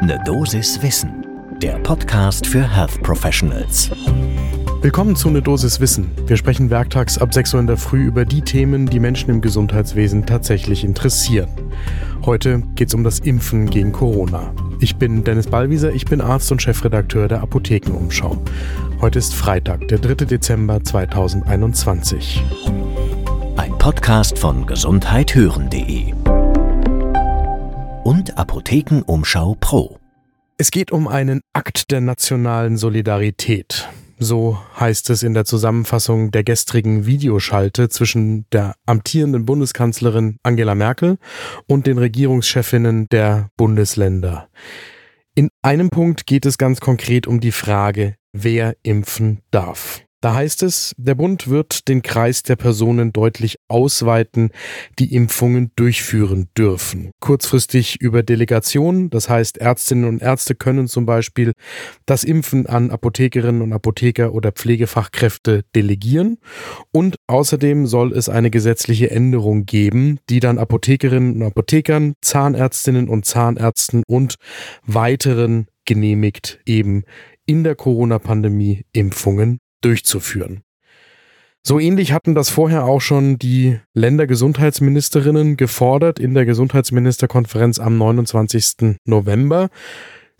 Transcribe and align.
Ne 0.00 0.16
Dosis 0.24 0.80
Wissen, 0.80 1.26
der 1.60 1.76
Podcast 1.80 2.46
für 2.46 2.62
Health 2.62 3.02
Professionals. 3.02 3.90
Willkommen 4.80 5.16
zu 5.16 5.28
Ne 5.28 5.42
Dosis 5.42 5.80
Wissen. 5.80 6.12
Wir 6.26 6.36
sprechen 6.36 6.70
werktags 6.70 7.18
ab 7.18 7.34
6 7.34 7.54
Uhr 7.54 7.60
in 7.60 7.66
der 7.66 7.76
Früh 7.76 8.04
über 8.04 8.24
die 8.24 8.42
Themen, 8.42 8.86
die 8.86 9.00
Menschen 9.00 9.30
im 9.30 9.40
Gesundheitswesen 9.40 10.24
tatsächlich 10.24 10.84
interessieren. 10.84 11.48
Heute 12.24 12.62
geht 12.76 12.88
es 12.88 12.94
um 12.94 13.02
das 13.02 13.18
Impfen 13.18 13.68
gegen 13.68 13.90
Corona. 13.90 14.52
Ich 14.78 14.96
bin 14.96 15.24
Dennis 15.24 15.48
Ballwieser, 15.48 15.92
ich 15.92 16.04
bin 16.04 16.20
Arzt 16.20 16.52
und 16.52 16.62
Chefredakteur 16.62 17.26
der 17.26 17.42
Apothekenumschau. 17.42 18.40
Heute 19.00 19.18
ist 19.18 19.34
Freitag, 19.34 19.88
der 19.88 19.98
3. 19.98 20.26
Dezember 20.26 20.82
2021. 20.82 22.44
Ein 23.56 23.76
Podcast 23.78 24.38
von 24.38 24.64
gesundheithören.de 24.64 26.14
und 28.08 28.38
Apothekenumschau 28.38 29.54
Pro. 29.60 29.98
Es 30.56 30.70
geht 30.70 30.92
um 30.92 31.08
einen 31.08 31.42
Akt 31.52 31.90
der 31.90 32.00
nationalen 32.00 32.78
Solidarität. 32.78 33.86
So 34.18 34.58
heißt 34.80 35.10
es 35.10 35.22
in 35.22 35.34
der 35.34 35.44
Zusammenfassung 35.44 36.30
der 36.30 36.42
gestrigen 36.42 37.04
Videoschalte 37.04 37.90
zwischen 37.90 38.46
der 38.50 38.76
amtierenden 38.86 39.44
Bundeskanzlerin 39.44 40.38
Angela 40.42 40.74
Merkel 40.74 41.18
und 41.66 41.86
den 41.86 41.98
Regierungschefinnen 41.98 43.10
der 43.10 43.50
Bundesländer. 43.58 44.48
In 45.34 45.50
einem 45.60 45.90
Punkt 45.90 46.26
geht 46.26 46.46
es 46.46 46.56
ganz 46.56 46.80
konkret 46.80 47.26
um 47.26 47.40
die 47.40 47.52
Frage, 47.52 48.14
wer 48.32 48.74
impfen 48.84 49.40
darf. 49.50 50.00
Da 50.20 50.34
heißt 50.34 50.64
es, 50.64 50.96
der 50.98 51.14
Bund 51.14 51.48
wird 51.48 51.86
den 51.86 52.02
Kreis 52.02 52.42
der 52.42 52.56
Personen 52.56 53.12
deutlich 53.12 53.56
ausweiten, 53.68 54.50
die 54.98 55.14
Impfungen 55.14 55.70
durchführen 55.76 56.48
dürfen. 56.58 57.12
Kurzfristig 57.20 58.00
über 58.00 58.24
Delegation, 58.24 59.10
das 59.10 59.28
heißt 59.28 59.58
Ärztinnen 59.58 60.06
und 60.06 60.20
Ärzte 60.20 60.56
können 60.56 60.88
zum 60.88 61.06
Beispiel 61.06 61.52
das 62.04 62.24
Impfen 62.24 62.66
an 62.66 62.90
Apothekerinnen 62.90 63.62
und 63.62 63.72
Apotheker 63.72 64.34
oder 64.34 64.50
Pflegefachkräfte 64.50 65.62
delegieren. 65.76 66.38
Und 66.90 67.14
außerdem 67.28 67.86
soll 67.86 68.12
es 68.12 68.28
eine 68.28 68.50
gesetzliche 68.50 69.12
Änderung 69.12 69.66
geben, 69.66 70.18
die 70.30 70.40
dann 70.40 70.58
Apothekerinnen 70.58 71.36
und 71.36 71.42
Apothekern, 71.44 72.14
Zahnärztinnen 72.22 73.08
und 73.08 73.24
Zahnärzten 73.24 74.02
und 74.08 74.34
weiteren 74.84 75.68
genehmigt, 75.84 76.58
eben 76.66 77.04
in 77.46 77.62
der 77.62 77.76
Corona-Pandemie 77.76 78.84
Impfungen 78.92 79.58
durchzuführen. 79.80 80.62
So 81.62 81.78
ähnlich 81.78 82.12
hatten 82.12 82.34
das 82.34 82.48
vorher 82.50 82.84
auch 82.84 83.00
schon 83.00 83.38
die 83.38 83.78
Ländergesundheitsministerinnen 83.92 85.56
gefordert 85.56 86.18
in 86.18 86.34
der 86.34 86.46
Gesundheitsministerkonferenz 86.46 87.78
am 87.78 87.98
29. 87.98 88.96
November. 89.04 89.68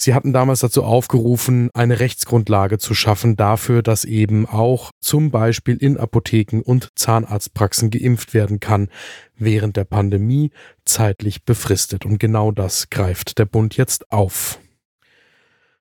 Sie 0.00 0.14
hatten 0.14 0.32
damals 0.32 0.60
dazu 0.60 0.84
aufgerufen, 0.84 1.70
eine 1.74 1.98
Rechtsgrundlage 1.98 2.78
zu 2.78 2.94
schaffen 2.94 3.34
dafür, 3.34 3.82
dass 3.82 4.04
eben 4.04 4.46
auch 4.46 4.92
zum 5.00 5.32
Beispiel 5.32 5.76
in 5.76 5.98
Apotheken 5.98 6.62
und 6.62 6.90
Zahnarztpraxen 6.94 7.90
geimpft 7.90 8.32
werden 8.32 8.60
kann, 8.60 8.88
während 9.36 9.76
der 9.76 9.84
Pandemie 9.84 10.50
zeitlich 10.84 11.44
befristet. 11.44 12.06
Und 12.06 12.20
genau 12.20 12.52
das 12.52 12.90
greift 12.90 13.38
der 13.40 13.46
Bund 13.46 13.76
jetzt 13.76 14.12
auf. 14.12 14.60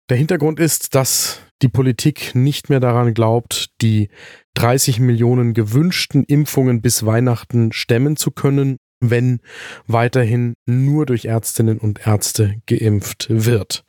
Der 0.09 0.16
Hintergrund 0.16 0.59
ist, 0.61 0.95
dass 0.95 1.41
die 1.61 1.67
Politik 1.67 2.33
nicht 2.33 2.69
mehr 2.69 2.80
daran 2.80 3.13
glaubt, 3.13 3.72
die 3.81 4.09
30 4.53 5.00
Millionen 5.00 5.53
gewünschten 5.53 6.23
Impfungen 6.23 6.81
bis 6.81 7.05
Weihnachten 7.05 7.73
stemmen 7.73 8.16
zu 8.16 8.31
können, 8.31 8.78
wenn 9.02 9.41
weiterhin 9.85 10.53
nur 10.66 11.05
durch 11.05 11.25
Ärztinnen 11.25 11.78
und 11.78 12.08
Ärzte 12.08 12.55
geimpft 12.67 13.28
wird. 13.30 13.83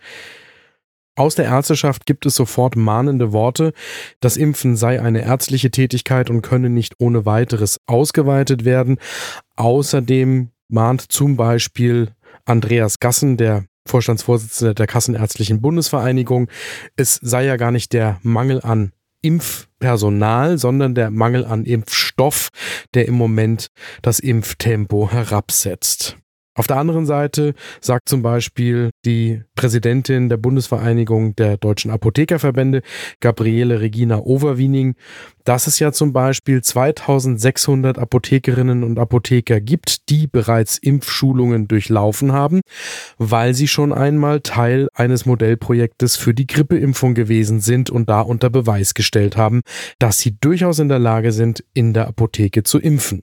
Aus 1.14 1.36
der 1.36 1.46
Ärzteschaft 1.46 2.04
gibt 2.04 2.26
es 2.26 2.34
sofort 2.34 2.74
mahnende 2.74 3.32
Worte, 3.32 3.72
das 4.20 4.36
Impfen 4.36 4.76
sei 4.76 5.00
eine 5.00 5.22
ärztliche 5.22 5.70
Tätigkeit 5.70 6.30
und 6.30 6.42
könne 6.42 6.68
nicht 6.70 6.94
ohne 6.98 7.26
weiteres 7.26 7.78
ausgeweitet 7.86 8.64
werden. 8.64 8.98
Außerdem 9.56 10.50
mahnt 10.68 11.12
zum 11.12 11.36
Beispiel 11.36 12.12
Andreas 12.44 12.98
Gassen, 12.98 13.36
der 13.36 13.64
Vorstandsvorsitzender 13.88 14.74
der 14.74 14.86
Kassenärztlichen 14.86 15.60
Bundesvereinigung. 15.60 16.48
Es 16.96 17.18
sei 17.22 17.44
ja 17.44 17.56
gar 17.56 17.70
nicht 17.70 17.92
der 17.92 18.18
Mangel 18.22 18.60
an 18.62 18.92
Impfpersonal, 19.22 20.58
sondern 20.58 20.94
der 20.94 21.10
Mangel 21.10 21.44
an 21.44 21.64
Impfstoff, 21.64 22.50
der 22.94 23.08
im 23.08 23.14
Moment 23.14 23.68
das 24.02 24.20
Impftempo 24.20 25.10
herabsetzt. 25.10 26.16
Auf 26.58 26.66
der 26.66 26.76
anderen 26.76 27.06
Seite 27.06 27.54
sagt 27.80 28.08
zum 28.08 28.20
Beispiel 28.22 28.90
die 29.04 29.42
Präsidentin 29.54 30.28
der 30.28 30.38
Bundesvereinigung 30.38 31.36
der 31.36 31.56
deutschen 31.56 31.92
Apothekerverbände, 31.92 32.82
Gabriele 33.20 33.80
Regina 33.80 34.18
Overwiening, 34.18 34.96
dass 35.44 35.68
es 35.68 35.78
ja 35.78 35.92
zum 35.92 36.12
Beispiel 36.12 36.60
2600 36.60 37.96
Apothekerinnen 37.96 38.82
und 38.82 38.98
Apotheker 38.98 39.60
gibt, 39.60 40.10
die 40.10 40.26
bereits 40.26 40.78
Impfschulungen 40.78 41.68
durchlaufen 41.68 42.32
haben, 42.32 42.60
weil 43.18 43.54
sie 43.54 43.68
schon 43.68 43.92
einmal 43.92 44.40
Teil 44.40 44.88
eines 44.94 45.26
Modellprojektes 45.26 46.16
für 46.16 46.34
die 46.34 46.48
Grippeimpfung 46.48 47.14
gewesen 47.14 47.60
sind 47.60 47.88
und 47.88 48.08
da 48.10 48.20
unter 48.20 48.50
Beweis 48.50 48.94
gestellt 48.94 49.36
haben, 49.36 49.60
dass 50.00 50.18
sie 50.18 50.36
durchaus 50.40 50.80
in 50.80 50.88
der 50.88 50.98
Lage 50.98 51.30
sind, 51.30 51.62
in 51.72 51.94
der 51.94 52.08
Apotheke 52.08 52.64
zu 52.64 52.80
impfen. 52.80 53.22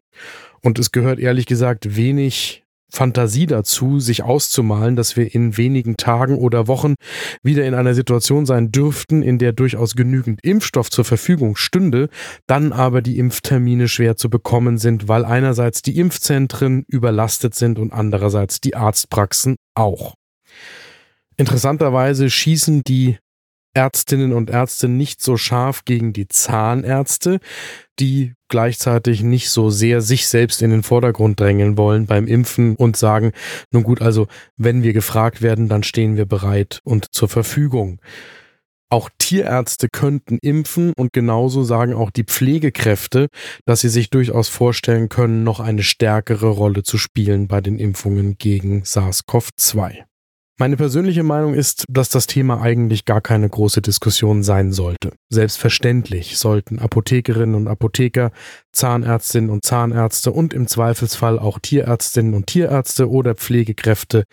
Und 0.61 0.79
es 0.79 0.93
gehört 0.93 1.19
ehrlich 1.19 1.47
gesagt 1.47 1.97
wenig 1.97 2.64
Fantasie 2.95 3.45
dazu, 3.45 3.99
sich 3.99 4.23
auszumalen, 4.23 4.95
dass 4.95 5.17
wir 5.17 5.35
in 5.35 5.57
wenigen 5.57 5.97
Tagen 5.97 6.37
oder 6.37 6.67
Wochen 6.67 6.95
wieder 7.43 7.65
in 7.65 7.73
einer 7.73 7.93
Situation 7.93 8.45
sein 8.45 8.71
dürften, 8.71 9.21
in 9.21 9.37
der 9.37 9.51
durchaus 9.51 9.95
genügend 9.95 10.39
Impfstoff 10.43 10.89
zur 10.89 11.05
Verfügung 11.05 11.55
stünde, 11.55 12.09
dann 12.47 12.71
aber 12.71 13.01
die 13.01 13.19
Impftermine 13.19 13.87
schwer 13.87 14.15
zu 14.15 14.29
bekommen 14.29 14.77
sind, 14.77 15.07
weil 15.07 15.25
einerseits 15.25 15.81
die 15.81 15.97
Impfzentren 15.97 16.85
überlastet 16.87 17.53
sind 17.53 17.79
und 17.79 17.91
andererseits 17.93 18.61
die 18.61 18.75
Arztpraxen 18.75 19.57
auch. 19.75 20.15
Interessanterweise 21.37 22.29
schießen 22.29 22.81
die 22.87 23.17
Ärztinnen 23.75 24.33
und 24.33 24.49
Ärzte 24.49 24.87
nicht 24.87 25.21
so 25.21 25.37
scharf 25.37 25.85
gegen 25.85 26.13
die 26.13 26.27
Zahnärzte, 26.27 27.39
die 27.99 28.33
gleichzeitig 28.47 29.21
nicht 29.21 29.49
so 29.49 29.69
sehr 29.69 30.01
sich 30.01 30.27
selbst 30.27 30.61
in 30.61 30.71
den 30.71 30.83
Vordergrund 30.83 31.39
drängen 31.39 31.77
wollen 31.77 32.05
beim 32.05 32.27
Impfen 32.27 32.75
und 32.75 32.97
sagen, 32.97 33.31
nun 33.71 33.83
gut, 33.83 34.01
also 34.01 34.27
wenn 34.57 34.83
wir 34.83 34.93
gefragt 34.93 35.41
werden, 35.41 35.67
dann 35.67 35.83
stehen 35.83 36.15
wir 36.15 36.25
bereit 36.25 36.79
und 36.83 37.13
zur 37.13 37.29
Verfügung. 37.29 37.99
Auch 38.89 39.09
Tierärzte 39.17 39.89
könnten 39.89 40.37
impfen 40.41 40.93
und 40.95 41.11
genauso 41.11 41.63
sagen 41.63 41.93
auch 41.93 42.11
die 42.11 42.23
Pflegekräfte, 42.23 43.27
dass 43.65 43.81
sie 43.81 43.89
sich 43.89 44.09
durchaus 44.09 44.47
vorstellen 44.47 45.09
können, 45.09 45.43
noch 45.43 45.59
eine 45.59 45.83
stärkere 45.83 46.49
Rolle 46.49 46.83
zu 46.83 46.97
spielen 46.97 47.47
bei 47.47 47.61
den 47.61 47.79
Impfungen 47.79 48.37
gegen 48.37 48.83
SARS-CoV-2. 48.83 50.03
Meine 50.57 50.77
persönliche 50.77 51.23
Meinung 51.23 51.53
ist, 51.53 51.83
dass 51.89 52.07
das 52.07 52.27
Thema 52.27 52.61
eigentlich 52.61 53.03
gar 53.03 53.19
keine 53.19 53.49
große 53.49 53.81
Diskussion 53.81 54.41
sein 54.41 54.71
sollte. 54.71 55.11
Selbstverständlich 55.29 56.37
sollten 56.37 56.79
Apothekerinnen 56.79 57.55
und 57.55 57.67
Apotheker, 57.67 58.31
Zahnärztinnen 58.71 59.49
und 59.49 59.65
Zahnärzte 59.65 60.31
und 60.31 60.53
im 60.53 60.67
Zweifelsfall 60.67 61.39
auch 61.39 61.59
Tierärztinnen 61.59 62.33
und 62.33 62.47
Tierärzte 62.47 63.09
oder 63.09 63.35
Pflegekräfte, 63.35 64.23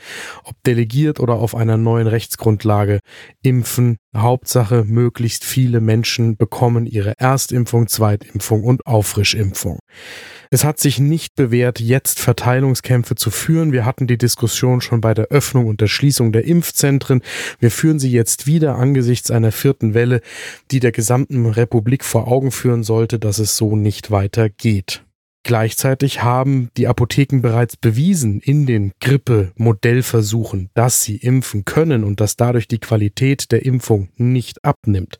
ob 0.44 0.54
delegiert 0.64 1.18
oder 1.18 1.34
auf 1.34 1.56
einer 1.56 1.76
neuen 1.76 2.06
Rechtsgrundlage, 2.06 3.00
impfen. 3.42 3.96
Hauptsache, 4.14 4.84
möglichst 4.84 5.42
viele 5.42 5.80
Menschen 5.80 6.36
bekommen 6.36 6.84
ihre 6.84 7.14
Erstimpfung, 7.18 7.88
Zweitimpfung 7.88 8.62
und 8.62 8.86
Auffrischimpfung. 8.86 9.78
Es 10.50 10.64
hat 10.64 10.78
sich 10.78 10.98
nicht 10.98 11.34
bewährt, 11.34 11.80
jetzt 11.80 12.20
Verteilungskämpfe 12.20 13.14
zu 13.14 13.30
führen. 13.30 13.72
Wir 13.72 13.86
hatten 13.86 14.06
die 14.06 14.18
Diskussion 14.18 14.82
schon 14.82 15.00
bei 15.00 15.14
der 15.14 15.28
Öffnung 15.28 15.66
und 15.66 15.80
der 15.80 15.86
Schließung 15.86 16.11
der 16.32 16.44
Impfzentren. 16.44 17.22
Wir 17.58 17.70
führen 17.70 17.98
sie 17.98 18.10
jetzt 18.10 18.46
wieder 18.46 18.76
angesichts 18.76 19.30
einer 19.30 19.52
vierten 19.52 19.94
Welle, 19.94 20.20
die 20.70 20.80
der 20.80 20.92
gesamten 20.92 21.46
Republik 21.46 22.04
vor 22.04 22.28
Augen 22.28 22.50
führen 22.50 22.82
sollte, 22.82 23.18
dass 23.18 23.38
es 23.38 23.56
so 23.56 23.76
nicht 23.76 24.10
weitergeht. 24.10 25.04
Gleichzeitig 25.44 26.22
haben 26.22 26.70
die 26.76 26.86
Apotheken 26.86 27.40
bereits 27.40 27.76
bewiesen 27.76 28.40
in 28.40 28.64
den 28.64 28.92
Grippe-Modellversuchen, 29.00 30.70
dass 30.74 31.02
sie 31.02 31.16
impfen 31.16 31.64
können 31.64 32.04
und 32.04 32.20
dass 32.20 32.36
dadurch 32.36 32.68
die 32.68 32.78
Qualität 32.78 33.50
der 33.50 33.64
Impfung 33.64 34.10
nicht 34.16 34.64
abnimmt. 34.64 35.18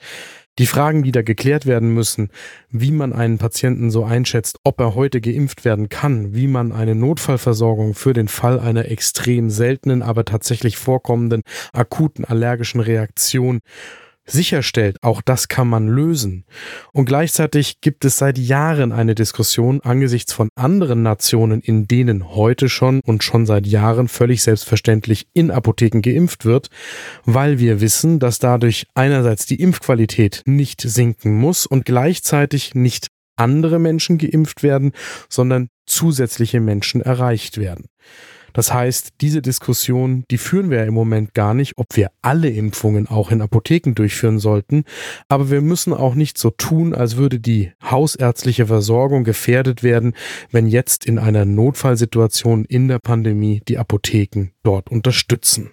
Die 0.59 0.67
Fragen, 0.67 1.03
die 1.03 1.13
da 1.13 1.23
geklärt 1.23 1.65
werden 1.65 1.95
müssen, 1.95 2.29
wie 2.71 2.93
man 2.93 3.15
einen 3.15 3.39
Patienten 3.39 3.91
so 3.91 4.05
einschätzt, 4.05 4.59
ob 4.65 4.81
er 4.81 4.95
heute 4.95 5.23
geimpft 5.23 5.65
werden 5.65 5.89
kann, 5.89 6.35
wie 6.35 6.47
man 6.47 6.73
eine 6.73 6.95
Notfallversorgung 6.95 7.95
für 7.95 8.13
den 8.13 8.29
Fall 8.29 8.61
einer 8.61 8.91
extrem 8.91 9.49
seltenen, 9.49 10.03
aber 10.03 10.27
tatsächlich 10.27 10.77
vorkommenden 10.77 11.43
akuten 11.73 12.27
allergischen 12.27 12.81
Reaktion 12.81 13.61
sicherstellt, 14.25 14.99
auch 15.03 15.21
das 15.21 15.49
kann 15.49 15.69
man 15.69 15.89
lösen. 15.89 16.45
Und 16.93 17.07
gleichzeitig 17.07 17.81
gibt 17.81 18.05
es 18.05 18.19
seit 18.19 18.39
Jahren 18.39 18.93
eine 18.93 19.15
Diskussion 19.15 19.81
angesichts 19.81 20.33
von 20.33 20.49
anderen 20.55 21.03
Nationen, 21.03 21.61
in 21.61 21.89
denen 21.89 22.35
heute 22.35 22.69
schon 22.69 23.01
und 23.05 23.25
schon 23.25 23.47
seit 23.47 23.67
Jahren 23.67 24.09
völlig 24.09 24.43
selbstverständlich 24.43 25.27
in 25.35 25.51
Apotheken 25.51 26.01
geimpft 26.03 26.45
wird, 26.45 26.69
weil 27.25 27.59
wir 27.59 27.81
wissen, 27.81 28.19
dass 28.19 28.39
dadurch 28.39 28.87
einerseits 28.95 29.47
die 29.47 29.61
Impfqualität 29.61 30.43
nicht 30.47 30.81
sinken 30.81 31.35
muss 31.35 31.67
und 31.67 31.85
gleichzeitig 31.85 32.75
nicht 32.75 33.09
andere 33.37 33.79
Menschen 33.79 34.19
geimpft 34.19 34.63
werden, 34.63 34.93
sondern 35.29 35.69
zusätzliche 35.87 36.61
Menschen 36.61 37.01
erreicht 37.01 37.59
werden. 37.59 37.87
Das 38.53 38.73
heißt, 38.73 39.15
diese 39.21 39.43
Diskussion, 39.43 40.25
die 40.31 40.39
führen 40.39 40.71
wir 40.71 40.79
ja 40.79 40.85
im 40.85 40.95
Moment 40.95 41.35
gar 41.35 41.55
nicht, 41.55 41.79
ob 41.79 41.97
wir 41.97 42.11
alle 42.23 42.51
Impfungen 42.51 43.09
auch 43.09 43.31
in 43.31 43.43
Apotheken 43.43 43.95
durchführen 43.95 44.39
sollten. 44.39 44.85
Aber 45.29 45.51
wir 45.51 45.61
müssen 45.61 45.93
auch 45.93 46.15
nicht 46.15 46.39
so 46.39 46.51
tun, 46.51 46.95
als 46.95 47.17
würde 47.17 47.41
die 47.41 47.73
hausärztliche 47.83 48.67
Versorgung 48.67 49.25
gefährdet 49.25 49.83
werden, 49.83 50.15
wenn 50.51 50.67
jetzt 50.67 51.07
in 51.07 51.19
einer 51.19 51.45
Notfallsituation 51.45 52.65
in 52.65 52.89
der 52.89 52.99
Pandemie 52.99 53.63
die 53.67 53.79
Apotheken 53.79 54.51
dort 54.63 54.91
unterstützen. 54.91 55.71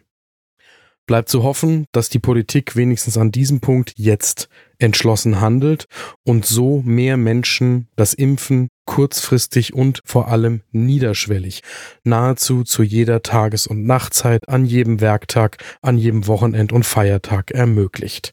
Bleibt 1.09 1.29
zu 1.29 1.41
hoffen, 1.41 1.87
dass 1.91 2.09
die 2.09 2.19
Politik 2.19 2.75
wenigstens 2.75 3.17
an 3.17 3.31
diesem 3.31 3.61
Punkt 3.61 3.93
jetzt 3.95 4.47
entschlossen 4.77 5.41
handelt 5.41 5.85
und 6.23 6.45
so 6.45 6.83
mehr 6.85 7.17
Menschen 7.17 7.87
das 7.95 8.13
Impfen 8.13 8.67
kurzfristig 8.85 9.73
und 9.73 10.01
vor 10.05 10.27
allem 10.27 10.61
niederschwellig, 10.71 11.63
nahezu 12.03 12.63
zu 12.63 12.83
jeder 12.83 13.23
Tages- 13.23 13.65
und 13.65 13.87
Nachtzeit, 13.87 14.47
an 14.47 14.65
jedem 14.65 15.01
Werktag, 15.01 15.57
an 15.81 15.97
jedem 15.97 16.27
Wochenend 16.27 16.71
und 16.71 16.85
Feiertag 16.85 17.49
ermöglicht. 17.49 18.31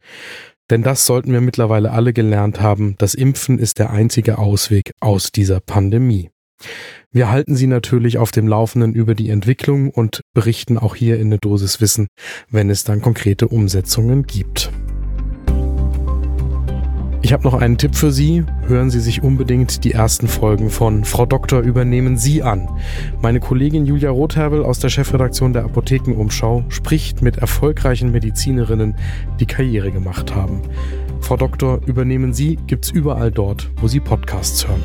Denn 0.68 0.82
das 0.82 1.06
sollten 1.06 1.32
wir 1.32 1.40
mittlerweile 1.40 1.92
alle 1.92 2.12
gelernt 2.12 2.60
haben, 2.60 2.96
das 2.98 3.14
Impfen 3.14 3.58
ist 3.58 3.78
der 3.78 3.88
einzige 3.88 4.36
Ausweg 4.36 4.92
aus 5.00 5.32
dieser 5.32 5.60
Pandemie. 5.60 6.28
Wir 7.12 7.30
halten 7.30 7.56
Sie 7.56 7.66
natürlich 7.66 8.18
auf 8.18 8.30
dem 8.30 8.46
Laufenden 8.48 8.94
über 8.94 9.14
die 9.14 9.30
Entwicklung 9.30 9.90
und 9.90 10.20
berichten 10.34 10.78
auch 10.78 10.94
hier 10.94 11.18
in 11.18 11.30
der 11.30 11.38
Dosis 11.38 11.80
Wissen, 11.80 12.08
wenn 12.50 12.70
es 12.70 12.84
dann 12.84 13.00
konkrete 13.00 13.48
Umsetzungen 13.48 14.24
gibt. 14.24 14.70
Ich 17.26 17.32
habe 17.32 17.42
noch 17.42 17.54
einen 17.54 17.76
Tipp 17.76 17.96
für 17.96 18.12
Sie. 18.12 18.44
Hören 18.68 18.88
Sie 18.88 19.00
sich 19.00 19.24
unbedingt 19.24 19.82
die 19.82 19.90
ersten 19.90 20.28
Folgen 20.28 20.70
von 20.70 21.04
Frau 21.04 21.26
Doktor 21.26 21.60
übernehmen 21.60 22.16
Sie 22.16 22.44
an. 22.44 22.68
Meine 23.20 23.40
Kollegin 23.40 23.84
Julia 23.84 24.10
Rotherbel 24.10 24.64
aus 24.64 24.78
der 24.78 24.90
Chefredaktion 24.90 25.52
der 25.52 25.64
Apothekenumschau 25.64 26.64
spricht 26.68 27.22
mit 27.22 27.38
erfolgreichen 27.38 28.12
Medizinerinnen, 28.12 28.94
die 29.40 29.46
Karriere 29.46 29.90
gemacht 29.90 30.36
haben. 30.36 30.62
Frau 31.20 31.36
Doktor 31.36 31.80
übernehmen 31.86 32.32
Sie 32.32 32.60
gibt's 32.68 32.90
überall 32.90 33.32
dort, 33.32 33.72
wo 33.80 33.88
Sie 33.88 33.98
Podcasts 33.98 34.68
hören. 34.68 34.84